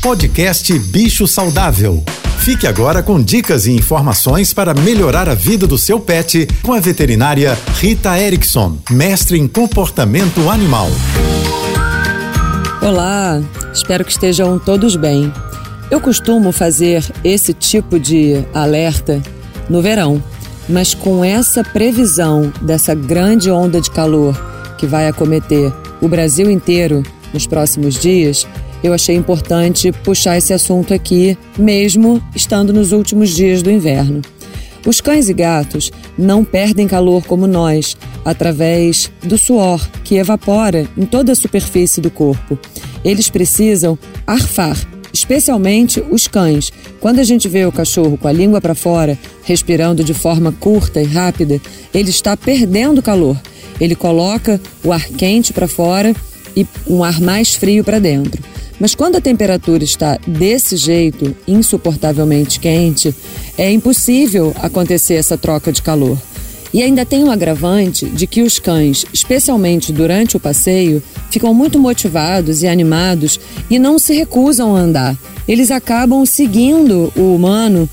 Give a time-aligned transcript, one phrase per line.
[0.00, 2.02] Podcast Bicho Saudável.
[2.38, 6.80] Fique agora com dicas e informações para melhorar a vida do seu pet com a
[6.80, 10.88] veterinária Rita Erickson, mestre em comportamento animal.
[12.80, 13.42] Olá,
[13.74, 15.30] espero que estejam todos bem.
[15.90, 19.22] Eu costumo fazer esse tipo de alerta
[19.68, 20.22] no verão,
[20.66, 24.34] mas com essa previsão dessa grande onda de calor
[24.78, 25.70] que vai acometer
[26.00, 27.02] o Brasil inteiro
[27.34, 28.46] nos próximos dias,
[28.82, 34.22] eu achei importante puxar esse assunto aqui, mesmo estando nos últimos dias do inverno.
[34.86, 41.04] Os cães e gatos não perdem calor como nós, através do suor que evapora em
[41.04, 42.58] toda a superfície do corpo.
[43.04, 44.76] Eles precisam arfar,
[45.12, 46.72] especialmente os cães.
[46.98, 51.02] Quando a gente vê o cachorro com a língua para fora, respirando de forma curta
[51.02, 51.60] e rápida,
[51.92, 53.36] ele está perdendo calor.
[53.78, 56.14] Ele coloca o ar quente para fora
[56.56, 58.49] e um ar mais frio para dentro.
[58.80, 63.14] Mas quando a temperatura está desse jeito, insuportavelmente quente,
[63.58, 66.16] é impossível acontecer essa troca de calor.
[66.72, 71.78] E ainda tem um agravante de que os cães, especialmente durante o passeio, ficam muito
[71.78, 75.16] motivados e animados e não se recusam a andar.
[75.46, 77.88] Eles acabam seguindo o humano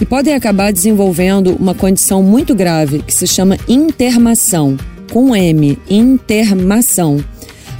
[0.00, 4.76] e podem acabar desenvolvendo uma condição muito grave que se chama intermação,
[5.12, 7.22] com M, intermação.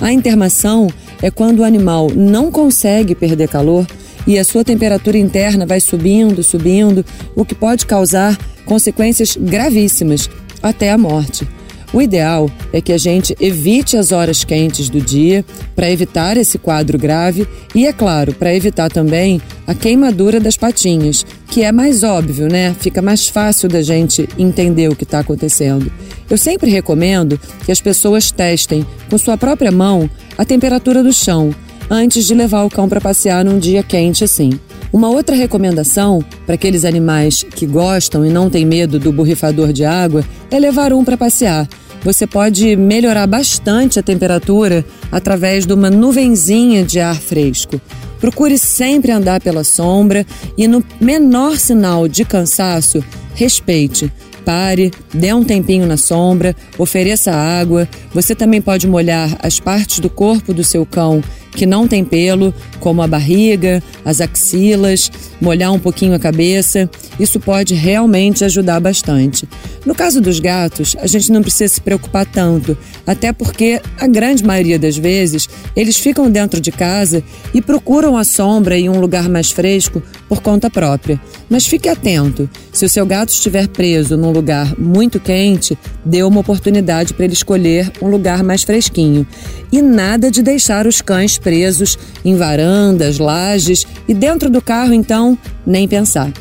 [0.00, 0.88] A intermação
[1.22, 3.86] é quando o animal não consegue perder calor
[4.26, 10.28] e a sua temperatura interna vai subindo, subindo, o que pode causar consequências gravíssimas,
[10.62, 11.46] até a morte.
[11.92, 15.44] O ideal é que a gente evite as horas quentes do dia
[15.76, 21.24] para evitar esse quadro grave e, é claro, para evitar também a queimadura das patinhas,
[21.48, 22.74] que é mais óbvio, né?
[22.80, 25.92] Fica mais fácil da gente entender o que está acontecendo.
[26.30, 31.54] Eu sempre recomendo que as pessoas testem com sua própria mão a temperatura do chão
[31.90, 34.50] antes de levar o cão para passear num dia quente assim.
[34.90, 39.84] Uma outra recomendação para aqueles animais que gostam e não têm medo do borrifador de
[39.84, 41.68] água é levar um para passear.
[42.04, 47.80] Você pode melhorar bastante a temperatura através de uma nuvenzinha de ar fresco.
[48.20, 50.26] Procure sempre andar pela sombra
[50.56, 53.04] e, no menor sinal de cansaço,
[53.34, 54.10] respeite
[54.42, 57.88] pare, dê um tempinho na sombra, ofereça água.
[58.12, 62.52] Você também pode molhar as partes do corpo do seu cão que não tem pelo,
[62.80, 65.10] como a barriga, as axilas,
[65.40, 66.88] molhar um pouquinho a cabeça.
[67.18, 69.48] Isso pode realmente ajudar bastante.
[69.84, 74.44] No caso dos gatos, a gente não precisa se preocupar tanto, até porque a grande
[74.44, 79.28] maioria das vezes eles ficam dentro de casa e procuram a sombra e um lugar
[79.28, 81.20] mais fresco por conta própria.
[81.50, 86.40] Mas fique atento: se o seu gato estiver preso num lugar muito quente, dê uma
[86.40, 89.26] oportunidade para ele escolher um lugar mais fresquinho.
[89.70, 95.36] E nada de deixar os cães presos em varandas, lajes e dentro do carro, então,
[95.66, 96.32] nem pensar.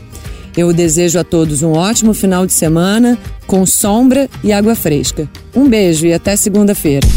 [0.56, 3.17] Eu desejo a todos um ótimo final de semana
[3.47, 5.29] com sombra e água fresca.
[5.56, 7.07] Um beijo e até segunda-feira.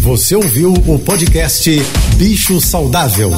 [0.00, 1.70] Você ouviu o podcast
[2.16, 3.30] Bicho Saudável.